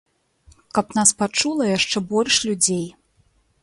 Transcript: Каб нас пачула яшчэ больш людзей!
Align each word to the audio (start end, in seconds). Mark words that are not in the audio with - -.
Каб 0.77 0.95
нас 1.01 1.13
пачула 1.21 1.69
яшчэ 1.77 2.05
больш 2.15 2.43
людзей! 2.51 2.85